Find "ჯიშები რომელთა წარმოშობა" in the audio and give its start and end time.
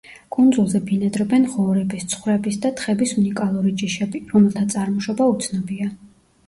3.83-5.31